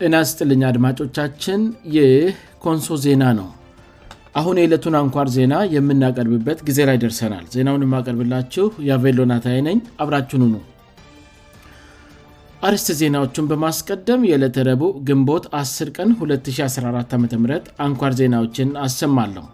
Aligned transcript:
ጤና 0.00 0.16
ስጥልኛ 0.30 0.62
አድማጮቻችን 0.70 1.60
ይኮንሶ 1.94 2.88
ዜና 3.04 3.22
ነው 3.38 3.46
አሁን 4.38 4.56
የዕለቱን 4.60 4.94
አንኳር 5.02 5.28
ዜና 5.36 5.54
የምናቀርብበት 5.74 6.58
ጊዜ 6.68 6.78
ላይ 6.88 6.96
ደርሰናል 7.04 7.44
ዜናውን 7.54 7.84
የማቀርብላችሁ 7.86 8.66
የቬሎናታይ 8.88 9.58
ነኝ 9.68 9.78
አብራችኑ 10.02 10.42
ነው 10.54 10.62
አርስት 12.68 12.88
ዜናዎቹን 13.00 13.48
በማስቀደም 13.52 14.22
የዕለተረቡ 14.30 14.82
ግንቦት 15.08 15.44
10 15.62 15.90
ቀን214 15.96 17.68
ዓ 17.78 17.84
አንኳር 17.86 18.14
ዜናዎችን 18.22 18.70
አሰማለው 18.86 19.46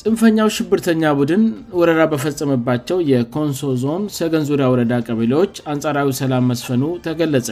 ጽንፈኛው 0.00 0.48
ሽብርተኛ 0.56 1.04
ቡድን 1.20 1.42
ወረራ 1.80 2.00
በፈጸምባቸው 2.14 2.98
የኮንሶ 3.12 3.62
ዞም 3.84 4.04
ሰገን 4.18 4.46
ዙሪያ 4.50 4.68
ወረዳ 4.74 4.92
ቀበሌዎች 5.10 5.54
አንጻራዊ 5.74 6.10
ሰላም 6.22 6.46
መስፈኑ 6.52 6.82
ተገለጸ 7.06 7.48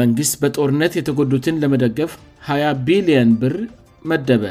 መንግሥት 0.00 0.34
በጦርነት 0.42 0.92
የተጎዱትን 0.98 1.58
ለመደገፍ 1.62 2.12
20 2.50 2.78
ቢልዮን 2.86 3.30
ብር 3.40 3.54
መደበ 4.10 4.44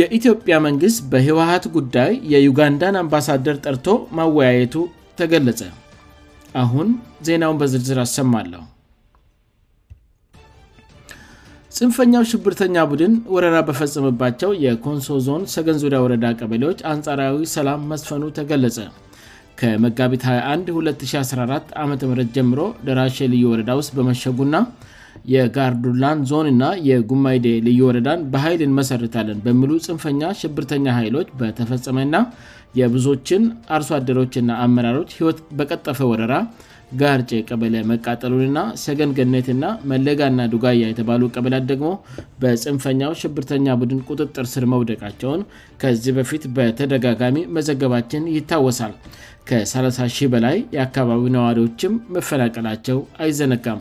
የኢትዮጵያ 0.00 0.54
መንግሥት 0.66 0.98
በህወሀት 1.12 1.64
ጉዳይ 1.76 2.12
የዩጋንዳን 2.32 2.98
አምባሳደር 3.00 3.56
ጠርቶ 3.64 3.86
ማወያየቱ 4.18 4.74
ተገለጸ 5.20 5.62
አሁን 6.62 6.88
ዜናውን 7.28 7.58
በዝርዝር 7.62 8.00
አሰማለሁ 8.06 8.62
ፅንፈኛው 11.78 12.24
ሽብርተኛ 12.30 12.76
ቡድን 12.90 13.12
ወረዳ 13.34 13.56
በፈጸምባቸው 13.68 14.50
የኮንሶ 14.64 15.06
ዞን 15.28 15.44
ሰገን 15.54 15.78
ዙሪያ 15.84 15.98
ወረዳ 16.04 16.24
ቀበሌዎች 16.40 16.80
አንጻራዊ 16.92 17.38
ሰላም 17.56 17.86
መስፈኑ 17.92 18.20
ተገለጸ 18.38 18.76
ከመጋቢት 19.64 20.22
21 20.30 20.70
2014 21.08 21.74
ዓ 21.82 21.84
ም 22.10 22.24
ጀምሮ 22.36 22.60
ደራሼ 22.86 23.16
ልዩወረዳ 23.32 23.70
ውስጥ 23.80 23.92
በመሸጉና 23.98 24.56
የጋርዱላን 25.32 26.18
ዞንና 26.30 26.62
የጉማይዴ 26.88 27.46
ልዩወረዳን 27.66 28.20
በኃይልንመሠርታለን 28.32 29.38
በሚሉ 29.44 29.70
ጽንፈኛ 29.86 30.20
ሽብርተኛ 30.40 30.86
ኃይሎች 30.98 31.28
በተፈጸመና 31.40 32.16
የብዙዎችን 32.80 33.42
አርሶ 33.76 33.90
አደሮችና 33.98 34.50
አመራሮች 34.64 35.10
ሕይወት 35.18 35.40
በቀጠፈ 35.60 35.98
ወረራ 36.12 36.34
ጋርጭ 37.00 37.30
ቀበለ 37.48 37.74
መቃጠሉንና 37.90 38.58
ሰገንገነትና 38.84 39.64
መለጋና 39.90 40.40
ዱጋያ 40.54 40.84
የተባሉ 40.90 41.22
ቀበላት 41.36 41.64
ደግሞ 41.72 41.88
በፅንፈኛው 42.42 43.12
ሽብርተኛ 43.20 43.66
ቡድን 43.82 44.00
ቁጥጥር 44.10 44.46
ስር 44.54 44.64
መውደቃቸውን 44.72 45.42
ከዚህ 45.82 46.14
በፊት 46.18 46.44
በተደጋጋሚ 46.58 47.38
መዘገባችን 47.58 48.28
ይታወሳል 48.36 48.92
ከ300 49.50 50.28
በላይ 50.34 50.56
የአካባቢው 50.74 51.32
ነዋሪዎችም 51.36 51.94
መፈናቀላቸው 52.16 52.98
አይዘነጋም 53.22 53.80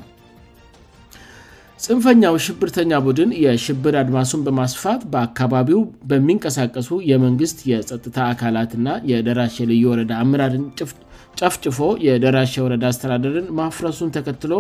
ፅንፈኛው 1.86 2.34
ሽብርተኛ 2.46 2.92
ቡድን 3.06 3.30
የሽብር 3.44 3.94
አድማሱን 4.02 4.42
በማስፋት 4.48 5.02
በአካባቢው 5.14 5.80
በሚንቀሳቀሱ 6.10 6.90
የመንግስት 7.12 7.60
የጸጥታ 7.72 8.18
አካላትና 8.34 8.90
የደራሽ 9.12 9.56
ልዩ 9.72 9.86
ወረዳ 9.92 10.12
አምራርን 10.24 10.66
ጭፍት 10.80 11.00
ቀፍጭፎ 11.44 11.78
የደራሸ 12.08 12.54
ወረዳ 12.64 12.84
አስተዳደርን 12.92 13.48
ማፍረሱን 13.58 14.10
ተከትሎ 14.16 14.54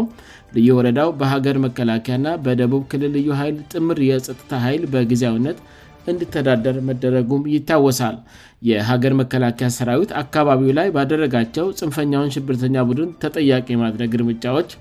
ልዩ 0.55 0.67
ወረዳው 0.77 1.09
በሀገር 1.19 1.57
መከላከያና 1.65 2.27
በደቡብ 2.45 2.83
ክልል 2.91 3.11
ልዩ 3.17 3.27
ኃይል 3.39 3.57
ጥምር 3.71 3.99
የጸጥታ 4.09 4.49
ኃይል 4.65 4.83
በጊዜነት 4.93 5.57
እንድተዳደር 6.11 6.77
መደረጉም 6.87 7.43
ይታወሳል 7.55 8.15
የሀገር 8.69 9.13
መከላከያ 9.21 9.67
ሰራዊት 9.77 10.11
አካባቢው 10.23 10.71
ላይ 10.79 10.87
ባደረጋቸው 10.95 11.67
ፅንፈኛውን 11.81 12.33
ሽብርተኛ 12.35 12.75
ቡድን 12.91 13.11
ተጠያቂ 13.23 13.67
ማድረግ 13.83 14.15
እርምጫዎች 14.19 14.71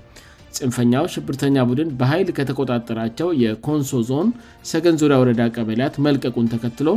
ፅንፈኛው 0.57 1.05
ሽብርተኛ 1.11 1.57
ቡድን 1.67 1.89
በኃይል 1.99 2.29
ከተቆጣጠራቸው 2.37 3.27
የኮንሶ 3.43 3.91
ዞን 4.09 4.29
ሰገን 4.71 4.97
ዙሪያ 5.03 5.17
ወረዳ 5.21 5.41
ቀበልያት 5.57 5.95
መልቀቁን 6.07 6.49
ተከትሎ 6.53 6.89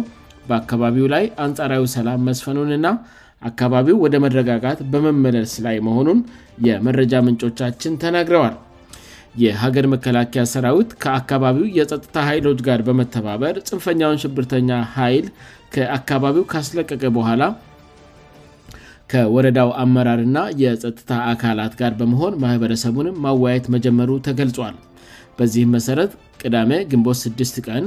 በአካባቢው 0.48 1.06
ላይ 1.14 1.24
አንጻራዊ 1.44 1.84
ሰላም 1.96 2.24
መስፈኑን 2.30 2.72
ና 2.86 2.88
አካባቢው 3.48 3.96
ወደ 4.04 4.14
መረጋጋት 4.24 4.78
በመመለስ 4.92 5.52
ላይ 5.66 5.76
መሆኑን 5.88 6.18
የመረጃ 6.68 7.14
ምንጮቻችን 7.26 7.98
ተናግረዋል 8.04 8.56
የሀገር 9.42 9.86
መከላከያ 9.94 10.42
ሰራዊት 10.54 10.90
ከአካባቢው 11.02 11.64
የጸጥታ 11.78 12.16
ኃይሎች 12.30 12.58
ጋር 12.68 12.80
በመተባበር 12.88 13.54
ፅንፈኛውን 13.70 14.20
ሽብርተኛ 14.24 14.70
ኃይል 14.98 15.26
አካባቢው 15.98 16.44
ካስለቀቀ 16.52 17.02
በኋላ 17.16 17.42
ከወረዳው 19.12 19.70
አመራርና 19.84 20.38
የጸጥታ 20.62 21.10
አካላት 21.32 21.72
ጋር 21.80 21.92
በመሆን 22.00 22.38
ማኅበረሰቡንም 22.44 23.18
ማወያየት 23.24 23.66
መጀመሩ 23.74 24.10
ተገልጿል 24.28 24.76
በዚህም 25.38 25.72
መሰረት 25.76 26.12
ቅዳሜ 26.42 26.72
ግንቦት 26.92 27.18
6 27.28 27.60
ቀን 27.68 27.84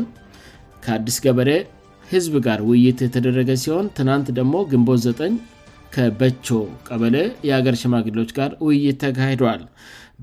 ከአዲስ 0.85 1.17
ገበሬ 1.25 1.49
ህዝብ 2.13 2.33
ጋር 2.47 2.59
ውይይት 2.71 2.99
የተደረገ 3.05 3.49
ሲሆን 3.65 3.85
ትናንት 3.99 4.27
ደግሞ 4.39 4.55
ግንቦት 4.71 4.99
ዘጠ 5.05 5.19
ከበቾ 5.95 6.45
ቀበለ 6.87 7.15
የአገር 7.47 7.75
ሽማግሎች 7.81 8.29
ጋር 8.37 8.51
ውይይት 8.65 8.97
ተካሂደዋል 9.03 9.61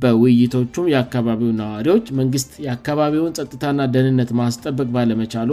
በውይይቶቹም 0.03 0.87
የአካባቢው 0.93 1.51
ነዋሪዎች 1.61 2.07
መንግስት 2.21 2.49
የአካባቢውን 2.65 3.35
ጸጥታና 3.39 3.83
ደህንነት 3.95 4.31
ማስጠበቅ 4.41 4.87
ባለመቻሉ 4.97 5.51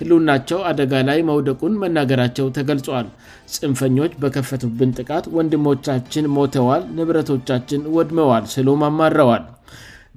ህሉናቸው 0.00 0.60
አደጋ 0.70 0.92
ላይ 1.08 1.18
መውደቁን 1.30 1.76
መናገራቸው 1.82 2.46
ተገልጿል 2.58 3.08
ፅንፈኞች 3.56 4.14
በከፈቱብን 4.22 4.94
ጥቃት 5.00 5.26
ወንድሞቻችን 5.38 6.30
ሞተዋል 6.38 6.82
ንብረቶቻችን 7.00 7.84
ወድመዋል 7.98 8.46
ስሉ 8.54 8.78
አማረዋል 8.90 9.44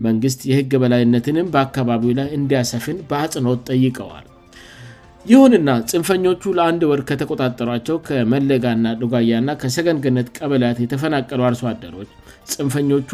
መንግስት 0.08 0.40
የህግ 0.52 0.72
በላይነትንም 0.84 1.52
በአካባቢው 1.56 2.16
ላይ 2.22 2.28
እንዲያሰፍን 2.40 2.98
በአጽኖት 3.12 3.62
ጠይቀዋል 3.72 4.26
ይሁንና 5.32 5.70
ጽንፈኞቹ 5.92 6.42
ለአንድ 6.58 6.82
ወር 6.90 7.00
ከተቆጣጠሯቸው 7.08 7.96
ከመለጋና 8.08 8.86
ዱጓያና 9.02 9.50
ከሰገንግነት 9.62 10.28
ቀበላት 10.38 10.78
የተፈናቀሉ 10.84 11.42
አርሶአደሮች 11.48 12.12
ፅንፈኞቹ 12.54 13.10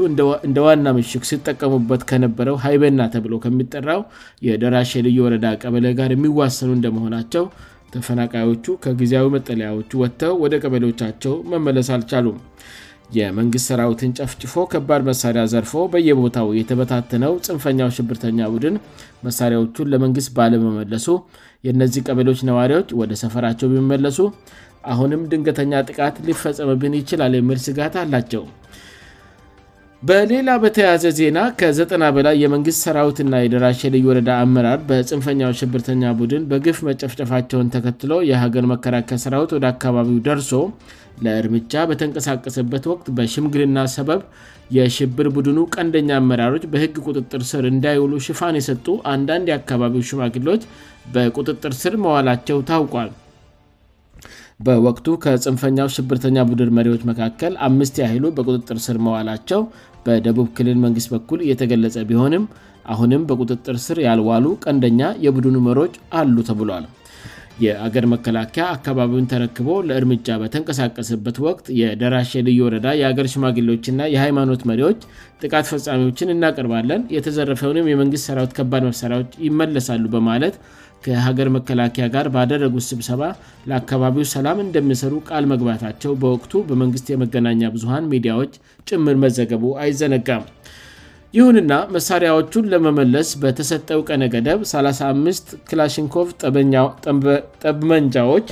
እንደ 0.47 0.57
ዋና 0.65 0.85
ምሽግ 0.97 1.23
ሲጠቀሙበት 1.29 2.01
ከነበረው 2.11 2.57
ሀይበና 2.65 2.99
ተብሎ 3.15 3.33
ከሚጠራው 3.45 4.03
የደራሽ 4.47 4.91
ልዩ 5.07 5.17
ወረዳ 5.25 5.45
ቀበለ 5.63 5.87
ጋር 6.01 6.11
የሚዋሰኑ 6.15 6.69
እንደመሆናቸው 6.77 7.45
ተፈናቃዮቹ 7.95 8.65
ከጊዜያዊ 8.85 9.27
መጠለያዎቹ 9.37 9.91
ወጥተው 10.03 10.35
ወደ 10.45 10.53
ቀበሌዎቻቸው 10.65 11.33
መመለስ 11.53 11.89
አልቻሉም 11.97 12.37
የመንግሥት 13.19 13.65
ሰራዊትን 13.69 14.13
ጨፍጭፎ 14.19 14.53
ከባድ 14.73 15.01
መሳሪያ 15.09 15.41
ዘርፎ 15.53 15.71
በየቦታው 15.93 16.47
የተበታተነው 16.59 17.33
ፅንፈኛው 17.47 17.89
ሽብርተኛ 17.97 18.39
ቡድን 18.53 18.75
መሣሪያዎቹን 19.27 19.91
ለመንግሥት 19.93 20.31
ባለመመለሱ 20.39 21.07
የእነዚህ 21.67 22.05
ቀበሎች 22.09 22.41
ነዋሪዎች 22.49 22.89
ወደ 23.01 23.13
ሰፈራቸው 23.23 23.71
ቢመለሱ 23.73 24.19
አሁንም 24.93 25.21
ድንገተኛ 25.33 25.73
ጥቃት 25.91 26.15
ሊፈጸምብን 26.29 26.97
ይችላል 27.01 27.35
የሚል 27.39 27.59
ስጋት 27.67 27.93
አላቸው 28.03 28.43
በሌላ 30.07 30.49
በተያዘ 30.61 31.03
ዜና 31.17 31.39
ከ90 31.59 32.05
በላይ 32.15 32.35
የመንግሥት 32.43 32.79
ሠራዊትና 32.85 33.35
የደራሽ 33.41 33.81
ልዩ 33.93 34.03
ወረዳ 34.09 34.29
አመራር 34.45 34.79
በጽንፈኛው 34.89 35.51
ሽብርተኛ 35.59 36.03
ቡድን 36.21 36.43
በግፍ 36.49 36.79
መጨፍጨፋቸውን 36.87 37.69
ተከትሎ 37.75 38.15
የሀገል 38.31 38.65
መከራከያ 38.73 39.19
ሰራዊት 39.25 39.51
ወደ 39.57 39.65
አካባቢው 39.73 40.17
ደርሶ 40.27 40.51
ለእርምጃ 41.25 41.73
በተንቀሳቀሰበት 41.91 42.83
ወቅት 42.93 43.07
በሽምግርና 43.19 43.77
ሰበብ 43.95 44.21
የሽብር 44.79 45.29
ቡድኑ 45.37 45.57
ቀንደኛ 45.77 46.11
አመራሮች 46.21 46.65
በሕግ 46.75 46.95
ቁጥጥር 47.11 47.41
ስር 47.53 47.65
እንዳይውሉ 47.73 48.13
ሽፋን 48.29 48.59
የሰጡ 48.63 48.85
አንዳንድ 49.15 49.47
የአካባቢው 49.53 50.07
ሽማግሎች 50.11 50.63
በቁጥጥር 51.15 51.73
ስር 51.83 51.95
መዋላቸው 52.05 52.59
ታውቋል 52.71 53.11
በወቅቱ 54.67 55.05
ከጽንፈኛው 55.23 55.87
ሽብርተኛ 55.95 56.37
ቡድር 56.49 56.69
መሪዎች 56.77 57.01
መካከል 57.09 57.53
አምስት 57.67 57.95
ያይሉ 58.03 58.23
በቁጥጥር 58.37 58.77
ስር 58.85 58.97
መዋላቸው 59.05 59.61
በደቡብ 60.05 60.47
ክልል 60.57 60.77
መንግሥት 60.85 61.09
በኩል 61.15 61.39
እየተገለጸ 61.45 61.95
ቢሆንም 62.09 62.45
አሁንም 62.93 63.25
በቁጥጥር 63.31 63.75
ስር 63.87 63.97
ያልዋሉ 64.07 64.45
ቀንደኛ 64.65 65.01
የቡድኑ 65.25 65.57
መሮዎች 65.67 65.95
አሉ 66.19 66.35
ተብሏል 66.49 66.85
የሀገር 67.63 68.03
መከላከያ 68.13 68.63
አካባቢውን 68.75 69.27
ተረክቦ 69.31 69.67
ለእርምጃ 69.89 70.27
በተንቀሳቀሰበት 70.43 71.37
ወቅት 71.47 71.65
የደራሽ 71.79 72.31
ልዩ 72.47 72.57
ወረዳ 72.67 72.87
የአገር 73.01 73.27
ሽማግሌዎች 73.33 73.85
ና 73.97 74.01
የሃይማኖት 74.13 74.61
መሪዎች 74.69 75.01
ጥቃት 75.41 75.67
ፈፃሚዎችን 75.71 76.33
እናቀርባለን 76.35 77.03
የተዘረፈውንም 77.15 77.89
የመንግሥት 77.91 78.25
ሠራዊት 78.29 78.55
ከባድ 78.59 78.85
መፍሳሪያዎች 78.89 79.31
ይመለሳሉ 79.47 80.03
በማለት 80.15 80.55
ከሀገር 81.05 81.47
መከላከያ 81.57 82.05
ጋር 82.15 82.25
ባደረጉት 82.33 82.85
ስብሰባ 82.91 83.23
ለአካባቢው 83.69 84.25
ሰላም 84.35 84.59
እንደምሰሩ 84.65 85.13
ቃል 85.29 85.45
መግባታቸው 85.53 86.11
በወቅቱ 86.21 86.51
በመንግስት 86.69 87.07
የመገናኛ 87.13 87.61
ብዙሀን 87.75 88.09
ሚዲያዎች 88.13 88.53
ጭምር 88.91 89.17
መዘገቡ 89.25 89.63
አይዘነጋም 89.83 90.45
ይሁንና 91.37 91.73
መሣሪያዎቹን 91.93 92.65
ለመመለስ 92.71 93.29
በተሰጠው 93.43 93.99
ቀነ 94.07 94.23
ገደብ 94.33 94.59
35 94.71 95.53
ክላሽንኮቭ 95.69 96.27
ጠብመንጃዎች 97.63 98.47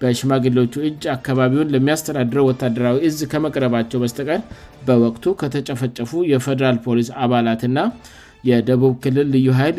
በሽማግሌዎቹ 0.00 0.74
እጅ 0.88 1.02
አካባቢውን 1.14 1.70
ለሚያስተዳድረው 1.74 2.48
ወታደራዊ 2.50 2.96
እዝ 3.08 3.20
ከመቅረባቸው 3.32 4.00
በስተቀር 4.04 4.40
በወቅቱ 4.88 5.24
ከተጨፈጨፉ 5.42 6.12
የፌደራል 6.32 6.80
ፖሊስ 6.88 7.10
አባላትና 7.26 7.78
የደቡብ 8.50 8.92
ክልል 9.06 9.28
ልዩ 9.36 9.48
ኃይል 9.60 9.76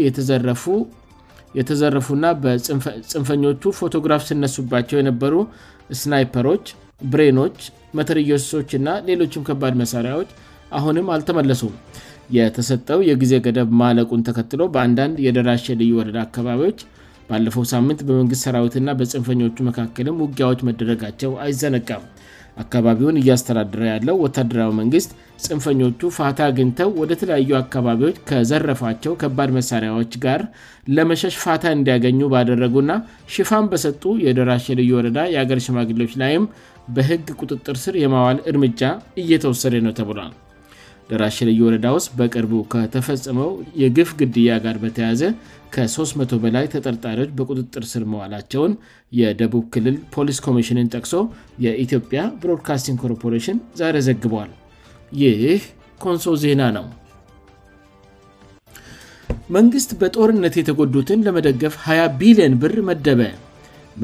የተዘረፉና 1.59 2.25
በፅንፈኞቹ 2.45 3.63
ፎቶግራፍ 3.83 4.23
ስነሱባቸው 4.31 4.99
የነበሩ 5.01 5.33
ስናይፐሮች 6.03 6.65
ብሬኖች 7.11 7.57
መተርየሶች 7.99 8.71
እና 8.81 8.88
ሌሎችም 9.11 9.45
ከባድ 9.51 9.75
መሳሪያዎች 9.85 10.29
አሁንም 10.77 11.09
አልተመለሱም 11.17 11.73
የተሰጠው 12.35 13.00
የጊዜ 13.09 13.33
ገደብ 13.45 13.69
ማለቁን 13.83 14.25
ተከትሎ 14.27 14.62
በአንዳንድ 14.75 15.18
የደራሽ 15.25 15.63
የልዩ 15.71 15.91
ወረዳ 16.00 16.18
አካባቢዎች 16.27 16.79
ባለፈው 17.29 17.63
ሳምንት 17.74 18.00
በመንግስት 18.07 18.44
ሰራዊትእና 18.45 18.89
በፅንፈኞቹ 19.00 19.57
መካከልም 19.69 20.21
ውጊያዎች 20.24 20.59
መደረጋቸው 20.68 21.31
አይዘነቀም 21.45 22.03
አካባቢውን 22.63 23.19
እያስተዳድረ 23.21 23.81
ያለው 23.94 24.15
ወታደራዊ 24.25 24.69
መንግስት 24.81 25.09
ፅንፈኞቹ 25.45 26.01
ፋታ 26.18 26.39
ግኝተው 26.57 26.89
ወደተለያዩ 27.01 27.51
አካባቢዎች 27.63 28.15
ከዘረፏቸው 28.30 29.13
ከባድ 29.23 29.50
መሳሪያዎች 29.57 30.13
ጋር 30.25 30.44
ለመሸሽ 30.97 31.35
ፋታ 31.44 31.63
እንዲያገኙ 31.77 32.19
ባደረጉና 32.33 32.91
ሽፋን 33.35 33.68
በሰጡ 33.73 34.03
የደራሽ 34.25 34.65
የልዩ 34.73 34.89
ወረዳ 35.00 35.19
የአገር 35.35 35.62
ሽማግሌዎች 35.68 36.15
ላይም 36.23 36.47
በህግ 36.97 37.27
ቁጥጥር 37.44 37.77
ስር 37.85 37.95
የማዋል 38.03 38.39
እርምጃ 38.53 38.81
እየተወሰደ 39.23 39.73
ነው 39.88 39.95
ተብሏል 40.01 40.35
ለራሽልይ 41.09 41.59
ወረዳ 41.65 41.86
ውስጥ 41.98 42.09
በቅርቡ 42.19 42.54
ከተፈጸመው 42.74 43.50
የግፍ 43.81 44.09
ግድያ 44.19 44.51
ጋር 44.65 44.77
በተያዘ 44.83 45.21
ከ300 45.75 46.39
በላይ 46.44 46.65
ተጠርጣሪዎች 46.74 47.31
በቁጥጥር 47.38 47.83
ስር 47.94 48.04
መዋላቸውን 48.13 48.74
የደቡብ 49.19 49.63
ክልል 49.74 49.95
ፖሊስ 50.15 50.38
ኮሚሽንን 50.45 50.89
ጠቅሶ 50.95 51.15
የኢትዮጵያ 51.65 52.21
ብሮድካስቲንግ 52.44 53.00
ኮርፖሬሽን 53.06 53.57
ዛሬ 53.81 53.98
ዘግቧል 54.07 54.51
ይህ 55.24 55.62
ኮንሶ 56.06 56.33
ዜና 56.44 56.62
ነው 56.77 56.86
መንግስት 59.56 59.92
በጦርነት 60.00 60.56
የተጎዱትን 60.59 61.19
ለመደገፍ 61.25 61.75
20 61.89 62.18
ቢልዮን 62.21 62.56
ብር 62.62 62.74
መደበ 62.89 63.21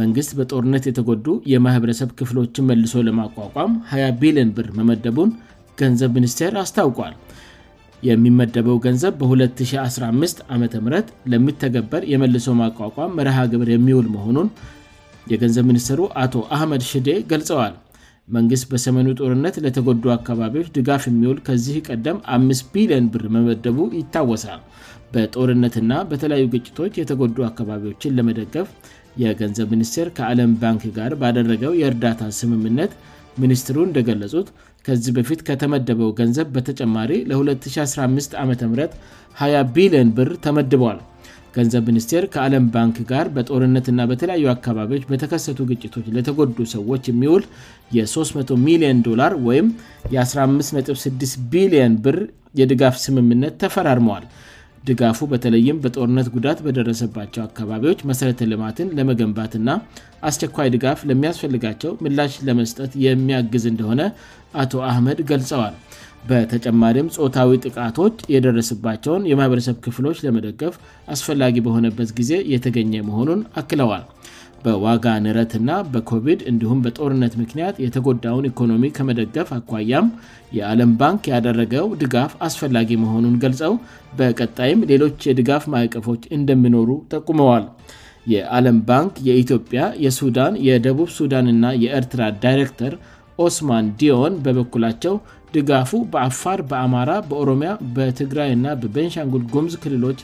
መንግስት 0.02 0.32
በጦርነት 0.38 0.84
የተጎዱ 0.90 1.26
የማኅበረሰብ 1.54 2.12
ክፍሎችን 2.20 2.68
መልሶ 2.70 2.94
ለማቋቋም 3.08 3.74
20 3.96 4.14
ቢሊዮን 4.22 4.52
ብር 4.58 4.68
መመደቡን 4.78 5.32
ገንዘብ 5.80 6.12
ሚኒስቴር 6.18 6.54
አስታውቋል 6.64 7.14
የሚመደበው 8.08 8.78
ገንዘብ 8.86 9.14
በ215 9.20 10.42
ዓ 10.54 10.58
ም 10.86 10.92
ለሚተገበር 11.32 12.02
የመልሶ 12.14 12.48
ማቋቋም 12.62 13.14
መርሃግብር 13.20 13.70
የሚውል 13.74 14.08
መሆኑን 14.16 14.50
የገንዘብ 15.32 15.66
ሚኒስትሩ 15.72 16.00
አቶ 16.24 16.34
አህመድ 16.56 16.82
ሽዴ 16.92 17.10
ገልጸዋል 17.32 17.74
መንግስት 18.36 18.66
በሰሜኑ 18.72 19.08
ጦርነት 19.22 19.56
ለተጎዱ 19.64 20.04
አካባቢዎች 20.18 20.68
ድጋፍ 20.76 21.04
የሚውል 21.12 21.40
ከዚህ 21.48 21.76
ቀደም 21.90 22.18
5 22.36 22.68
ቢሊዮን 22.74 23.08
ብር 23.14 23.24
መመደቡ 23.36 23.80
ይታወሳል 24.00 24.62
በጦርነትና 25.16 25.94
በተለያዩ 26.12 26.46
ግጭቶች 26.54 26.94
የተጎዱ 27.02 27.38
አካባቢዎችን 27.50 28.16
ለመደገፍ 28.18 28.70
የገንዘብ 29.24 29.68
ሚኒስቴር 29.76 30.08
ከአለም 30.20 30.54
ባንክ 30.62 30.84
ጋር 31.00 31.12
ባደረገው 31.22 31.74
የእርዳታ 31.82 32.22
ስምምነት 32.40 32.94
ሚኒስትሩ 33.42 33.76
እንደገለጹት 33.90 34.48
ከዚህ 34.86 35.12
በፊት 35.18 35.40
ከተመደበው 35.48 36.12
ገንዘብ 36.20 36.48
በተጨማሪ 36.58 37.12
ለ2015 37.30 38.38
ዓ 38.42 38.44
ም 38.52 38.54
20 38.64 39.70
ቢሊዮን 39.78 40.10
ብር 40.20 40.30
ተመድበዋል 40.46 41.00
ገንዘብ 41.56 41.84
ሚኒስቴር 41.90 42.24
ከዓለም 42.34 42.66
ባንክ 42.76 42.98
ጋር 43.12 43.26
በጦርነትና 43.36 44.02
በተለያዩ 44.12 44.46
አካባቢዎች 44.54 45.04
በተከሰቱ 45.12 45.60
ግጭቶች 45.72 46.06
ለተጎዱ 46.16 46.58
ሰዎች 46.76 47.04
የሚውል 47.12 47.44
የ300 47.98 48.58
ሚሊዮንዶ 48.68 49.10
ወም 49.50 49.68
የ156 50.16 51.12
ቢሊየን 51.54 51.96
ብር 52.06 52.18
የድጋፍ 52.62 52.96
ስምምነት 53.06 53.54
ተፈራርመዋል 53.64 54.26
ድጋፉ 54.88 55.18
በተለይም 55.32 55.78
በጦርነት 55.84 56.28
ጉዳት 56.36 56.60
በደረሰባቸው 56.66 57.42
አካባቢዎች 57.48 58.00
መሠረተ 58.10 58.48
ልማትን 58.52 58.88
ለመገንባትእና 58.98 59.70
አስቸኳይ 60.30 60.68
ድጋፍ 60.76 61.00
ለሚያስፈልጋቸው 61.10 61.92
ምላሽ 62.06 62.34
ለመስጠት 62.48 62.92
የሚያግዝ 63.06 63.66
እንደሆነ 63.74 64.02
አቶ 64.64 64.74
አህመድ 64.90 65.20
ገልጸዋል 65.32 65.76
በተጨማሪም 66.30 67.12
ፆታዊ 67.16 67.54
ጥቃቶች 67.66 68.18
የደረስባቸውን 68.34 69.24
የማህበረሰብ 69.32 69.78
ክፍሎች 69.86 70.18
ለመደገፍ 70.26 70.76
አስፈላጊ 71.16 71.56
በሆነበት 71.66 72.12
ጊዜ 72.20 72.34
የተገኘ 72.54 72.94
መሆኑን 73.10 73.42
አክለዋል 73.62 74.06
በዋጋ 74.66 75.06
ንረትእና 75.24 75.72
በኮቪድ 75.94 76.42
እንዲሁም 76.52 76.80
በጦርነት 76.86 77.34
ምክንያት 77.42 77.76
የተጎዳውን 77.86 78.48
ኢኮኖሚ 78.50 78.86
ከመደገፍ 78.98 79.50
አኳያም 79.58 80.08
የአለም 80.58 80.92
ባንክ 81.02 81.22
ያደረገው 81.34 81.86
ድጋፍ 82.04 82.32
አስፈላጊ 82.48 82.90
መሆኑን 83.04 83.36
ገልጸው 83.44 83.74
በቀጣይም 84.20 84.84
ሌሎች 84.92 85.22
የድጋፍ 85.30 85.64
ማዕቀፎች 85.74 86.22
እንደሚኖሩ 86.38 86.90
ጠቁመዋል 87.14 87.66
የአለም 88.34 88.78
ባንክ 88.90 89.14
የኢትዮጵያ 89.30 89.82
የሱዳን 90.06 90.54
የደቡብ 90.70 91.10
ሱዳን 91.20 91.48
ና 91.64 91.72
የኤርትራ 91.84 92.22
ዳይሬክተር 92.46 92.94
ኦስማን 93.46 93.86
ዲዮን 94.00 94.34
በበኩላቸው 94.46 95.16
ድጋፉ 95.56 95.92
በአፋር 96.14 96.60
በአማራ 96.70 97.12
በኦሮሚያ 97.32 97.72
በትግራይ 97.96 98.52
ና 98.66 98.76
በበንሻንጉል 98.84 99.44
ጎምዝ 99.56 99.74
ክልሎች 99.84 100.22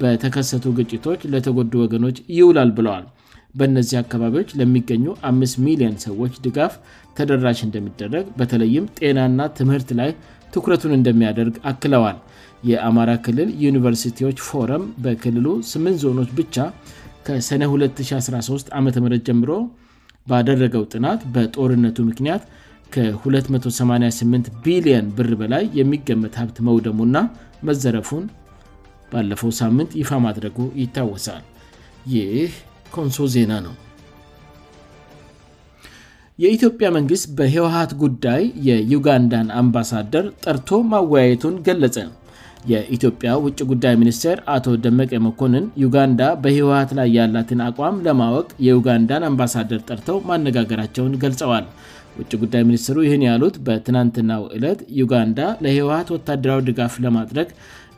በተከሰቱ 0.00 0.64
ግጭቶች 0.78 1.20
ለተጎዱ 1.32 1.72
ወገኖች 1.82 2.16
ይውላል 2.38 2.70
ብለዋል 2.78 3.04
በእነዚህ 3.58 3.96
አካባቢዎች 4.02 4.50
ለሚገኙ 4.58 5.06
5 5.30 5.58
ሚሊዮን 5.66 5.96
ሰዎች 6.06 6.34
ድጋፍ 6.44 6.74
ተደራሽ 7.16 7.58
እንደሚደረግ 7.66 8.26
በተለይም 8.38 8.84
ጤናና 8.98 9.40
ትምህርት 9.58 9.90
ላይ 10.00 10.10
ትኩረቱን 10.54 10.94
እንደሚያደርግ 10.98 11.56
አክለዋል 11.70 12.18
የአማራ 12.70 13.10
ክልል 13.26 13.48
ዩኒቨርሲቲዎች 13.66 14.38
ፎረም 14.48 14.84
በክልሉ 15.04 15.46
ስምንት 15.72 15.98
ዞኖች 16.04 16.30
ብቻ 16.40 16.56
ከሰነ 17.26 17.62
213 17.74 18.72
ዓ 18.78 18.82
ም 18.84 18.88
ጀምሮ 19.28 19.50
ባደረገው 20.30 20.82
ጥናት 20.92 21.20
በጦርነቱ 21.34 21.96
ምክንያት 22.10 22.42
ከ288 22.94 24.50
ቢሊየን 24.64 25.06
ብር 25.18 25.30
በላይ 25.42 25.64
የሚገመት 25.80 26.34
ሀብት 26.40 26.58
መውደሙና 26.68 27.16
መዘረፉን 27.68 28.26
ባለፈው 29.12 29.50
ሳምንት 29.62 29.90
ይፋ 30.02 30.10
ማድረጉ 30.26 30.58
ይታወሳል 30.82 31.42
ይህ 32.12 32.52
ንሶ 33.08 33.18
ዜና 33.34 33.52
ነው 33.66 33.74
የኢትዮጵያ 36.42 36.86
መንግስት 36.96 37.26
በህወሀት 37.38 37.90
ጉዳይ 38.02 38.42
የዩጋንዳን 38.68 39.48
አምባሳደር 39.60 40.26
ጠርቶ 40.44 40.68
ማወያየቱን 40.92 41.54
ገለጸ 41.66 41.96
የኢትዮጵያ 42.70 43.30
ውጭ 43.44 43.58
ጉዳይ 43.70 43.94
ሚኒስቴር 44.00 44.38
አቶ 44.54 44.66
ደመቀ 44.84 45.12
መኮንን 45.26 45.64
ዩጋንዳ 45.84 46.20
በህወሀት 46.42 46.90
ላይ 46.98 47.08
ያላትን 47.18 47.60
አቋም 47.68 47.96
ለማወቅ 48.06 48.48
የዩጋንዳን 48.66 49.26
አምባሳደር 49.28 49.80
ጠርተው 49.88 50.18
ማነጋገራቸውን 50.28 51.16
ገልጸዋል 51.24 51.66
ውጭ 52.18 52.30
ጉዳይ 52.42 52.62
ሚኒስትሩ 52.68 52.96
ይህን 53.06 53.22
ያሉት 53.30 53.54
በትናንትናው 53.66 54.42
ዕለት 54.56 54.80
ዩጋንዳ 55.00 55.38
ለህወሀት 55.64 56.08
ወታደራዊ 56.16 56.60
ድጋፍ 56.70 56.96
ለማድረግ 57.04 57.48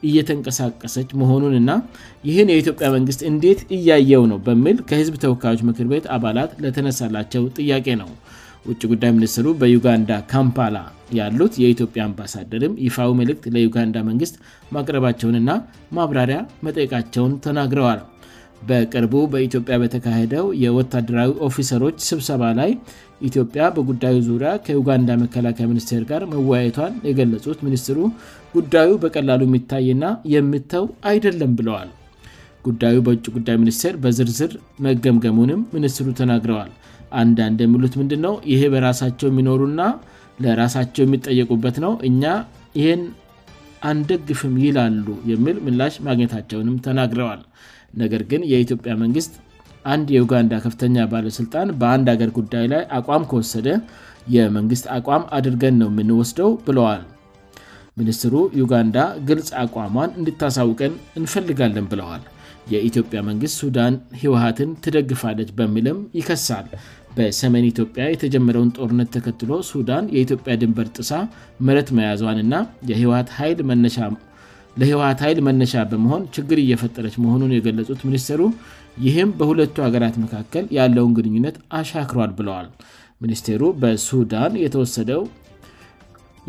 እየተንቀሳቀሰች 0.09 1.09
መሆኑንእና 1.21 1.71
ይህን 2.29 2.51
የኢትዮጵያ 2.53 2.87
መንግስት 2.97 3.21
እንዴት 3.33 3.61
እያየው 3.77 4.25
ነው 4.33 4.39
በሚል 4.47 4.79
ከህዝብ 4.91 5.17
ተወካዮች 5.25 5.63
ምክር 5.71 5.87
ቤት 5.93 6.07
አባላት 6.17 6.53
ለተነሳላቸው 6.65 7.45
ጥያቄ 7.59 7.87
ነው 8.03 8.11
ውጭ 8.69 8.83
ጉዳይ 8.91 9.11
ሚኒስትሩ 9.19 9.47
በዩጋንዳ 9.61 10.11
ካምፓላ 10.33 10.77
ያሉት 11.19 11.55
የኢትዮጵያ 11.63 12.03
አምባሳደርም 12.09 12.77
ይፋዊ 12.87 13.11
ምልእክት 13.21 13.47
ለዩጋንዳ 13.57 13.97
መንግስት 14.11 14.37
ማቅረባቸውንእና 14.77 15.51
ማብራሪያ 15.99 16.39
መጠይቃቸውን 16.69 17.33
ተናግረዋል 17.47 18.01
በቅርቡ 18.69 19.15
በኢትዮጵያ 19.33 19.75
በተካሄደው 19.83 20.47
የወታደራዊ 20.65 21.31
ኦፊሰሮች 21.47 21.97
ስብሰባ 22.11 22.43
ላይ 22.61 22.71
ኢትዮጵያ 23.29 23.65
በጉዳዩ 23.77 24.17
ዙሪያ 24.29 24.51
ከዩጋንዳ 24.67 25.11
መከላከያ 25.25 25.65
ሚኒስቴር 25.73 26.03
ጋር 26.11 26.23
መወያየቷን 26.33 26.95
የገለጹት 27.09 27.59
ሚኒስትሩ 27.67 27.99
ጉዳዩ 28.57 28.91
በቀላሉ 29.03 29.41
የሚታይና 29.49 30.05
የምተው 30.35 30.87
አይደለም 31.11 31.53
ብለዋል 31.59 31.91
ጉዳዩ 32.67 32.97
በውጭ 33.07 33.25
ጉዳይ 33.37 33.57
ሚኒስቴር 33.63 33.95
በዝርዝር 34.05 34.53
መገምገሙንም 34.87 35.63
ሚኒስትሩ 35.77 36.07
ተናግረዋል 36.21 36.71
አንዳንድ 37.23 37.59
የሚሉት 37.65 37.95
ምንድ 38.01 38.13
ነው 38.25 38.35
ይህ 38.53 38.63
በራሳቸው 38.75 39.27
የሚኖሩና 39.31 39.81
ለራሳቸው 40.45 41.03
የሚጠየቁበት 41.07 41.77
ነው 41.85 41.93
እኛ 42.09 42.23
ይህን 42.79 43.03
አንደግፍም 43.91 44.55
ይላሉ 44.67 45.07
የሚል 45.31 45.57
ምላሽ 45.67 45.95
ማግኘታቸውንም 46.07 46.77
ተናግረዋል 46.87 47.41
ነገር 48.03 48.23
ግን 48.31 48.43
የኢትዮጵያ 48.53 48.93
መንግስት 49.03 49.33
አንድ 49.93 50.09
የጋንዳ 50.17 50.53
ከፍተኛ 50.67 50.99
ባለስልጣን 51.13 51.69
በአንድ 51.81 52.07
አገር 52.13 52.31
ጉዳይ 52.39 52.67
ላይ 52.73 52.83
አቋም 52.99 53.27
ከወሰደ 53.31 53.69
የመንግስት 54.37 54.87
አቋም 54.99 55.25
አድርገን 55.37 55.75
ነው 55.83 55.89
የምንወስደው 55.91 56.51
ብለዋል 56.67 57.03
ሚኒስትሩ 58.01 58.35
ዩጋንዳ 58.61 58.99
ግልጽ 59.29 59.49
አቋሟን 59.65 60.11
እንድታሳውቀን 60.21 60.95
እንፈልጋለን 61.19 61.87
ብለዋል 61.93 62.23
የኢትዮጵያ 62.73 63.19
መንግስት 63.31 63.57
ሱዳን 63.63 63.95
ህወሀትን 64.21 64.71
ትደግፋለች 64.85 65.51
በሚልም 65.59 65.99
ይከሳል 66.19 66.69
በሰሜን 67.17 67.67
ኢትዮጵያ 67.73 68.05
የተጀመረውን 68.13 68.73
ጦርነት 68.79 69.11
ተከትሎ 69.17 69.51
ሱዳን 69.73 70.07
የኢትዮጵያ 70.15 70.53
ድንበር 70.63 70.89
ጥሳ 70.97 71.13
ምረት 71.67 71.91
መያዟን 71.99 72.41
ና 72.53 72.65
የህወሀት 72.91 73.29
ኃይል 73.39 73.61
መነሻ 73.71 73.99
ለህወሀት 74.81 75.19
ኃይል 75.25 75.39
መነሻ 75.47 75.75
በመሆን 75.91 76.23
ችግር 76.37 76.59
እየፈጠረች 76.63 77.15
መሆኑን 77.25 77.53
የገለጹት 77.57 78.01
ሚኒስቴሩ 78.09 78.41
ይህም 79.07 79.31
በሁለቱ 79.39 79.77
ሀገራት 79.87 80.17
መካከል 80.25 80.65
ያለውን 80.79 81.13
ግንኙነት 81.19 81.57
አሻክሯል 81.79 82.31
ብለዋል 82.39 82.69
ሚኒስቴሩ 83.25 83.63
በሱዳን 83.83 84.53
የተወሰደው 84.65 85.23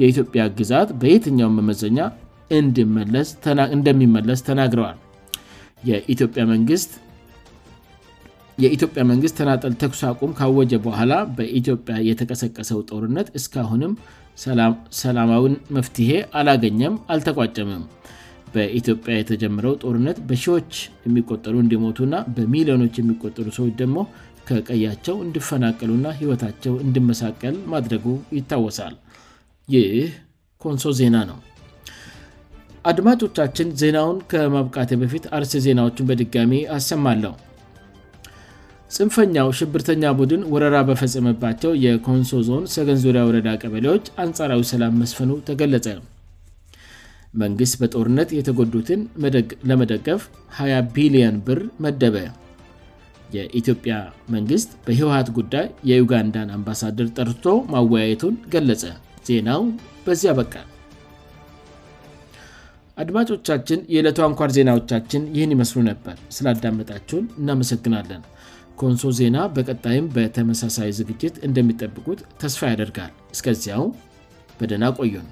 የኢትዮጵያ 0.02 0.44
ግዛት 0.60 0.90
በየትኛውም 1.02 1.58
መመዘኛ 1.60 2.00
እንደሚመለስ 3.76 4.40
ተናግረዋል 4.50 4.98
የኢትዮጵ 5.90 6.36
መንግስት 6.54 6.92
የኢትዮጵያ 8.64 9.02
መንግስት 9.12 9.36
ተናጠል 9.40 9.74
ተኩሱ 9.82 10.02
አቁም 10.10 10.34
ካወጀ 10.40 10.74
በኋላ 10.86 11.14
በኢትዮጵያ 11.38 11.96
የተቀሰቀሰው 12.10 12.80
ጦርነት 12.90 13.28
እስካአሁንም 13.40 13.94
ሰላማዊን 15.02 15.56
መፍትሄ 15.78 16.12
አላገኘም 16.40 16.96
አልተቋጨምም 17.14 17.84
በኢትዮጵያ 18.54 19.14
የተጀምረው 19.20 19.74
ጦርነት 19.84 20.18
በሺዎች 20.28 20.72
የሚቆጠሩ 21.08 21.56
እንዲሞቱ 21.64 21.98
እና 22.08 22.18
በሚሊዮኖች 22.36 22.96
የሚቆጠሩ 23.02 23.46
ሰዎች 23.58 23.74
ደግሞ 23.82 23.98
ከቀያቸው 24.50 25.16
እንድፈናቀሉእና 25.26 26.08
ህይወታቸው 26.20 26.74
እንድመሳቀል 26.86 27.56
ማድረጉ 27.74 28.06
ይታወሳል 28.38 28.96
ይህ 29.76 29.96
ኮንሶ 30.66 30.86
ዜና 31.00 31.16
ነው 31.32 31.40
አድማጮቻችን 32.92 33.68
ዜናውን 33.82 34.18
ከማብቃቴ 34.32 34.92
በፊት 35.04 35.24
አርስ 35.38 35.54
ዜናዎችን 35.66 36.08
በድጋሚ 36.10 36.54
አሰማለሁ 36.76 37.32
ጽንፈኛው 38.98 39.48
ሽብርተኛ 39.60 40.04
ቡድን 40.18 40.42
ወረራ 40.54 40.76
በፈጸምባቸው 40.88 41.72
የኮንሶ 41.86 42.32
ዞን 42.48 42.64
ሰገን 42.74 43.00
ዙሪያ 43.04 43.22
ወረዳ 43.28 43.48
ቀበሌዎች 43.62 44.06
አንጻራዊ 44.24 44.62
ሰላም 44.72 44.94
መስፈኑ 45.02 45.32
ተገለጸ 45.48 45.88
መንግስት 47.42 47.76
በጦርነት 47.82 48.30
የተጎዱትን 48.38 49.02
ለመደገፍ 49.70 50.22
20 50.60 50.86
ቢሊዮን 50.98 51.38
ብር 51.48 51.60
መደበ 51.86 52.16
የኢትዮጵያ 53.36 53.96
መንግስት 54.36 54.70
በህወሀት 54.86 55.32
ጉዳይ 55.40 55.68
የዩጋንዳን 55.92 56.54
አምባሳደር 56.58 57.10
ጠርቶ 57.20 57.46
ማወያየቱን 57.74 58.38
ገለጸ 58.54 58.84
ዜናው 59.30 59.64
በዚህ 60.06 60.28
ያበቃል 60.32 60.70
አድማጮቻችን 63.04 63.80
የዕለቱ 63.96 64.18
አንኳር 64.30 64.50
ዜናዎቻችን 64.60 65.24
ይህን 65.38 65.54
ይመስሉ 65.58 65.80
ነበር 65.92 66.18
ስላዳመጣቸውን 66.38 67.26
እናመሰግናለን 67.42 68.24
ኮንሶ 68.82 69.04
ዜና 69.20 69.38
በቀጣይም 69.56 70.06
በተመሳሳይ 70.16 70.90
ዝግጅት 71.00 71.36
እንደሚጠብቁት 71.48 72.20
ተስፋ 72.44 72.62
ያደርጋል 72.74 73.14
እስከዚያው 73.36 73.86
በደና 74.60 74.86
ቆየም 75.00 75.28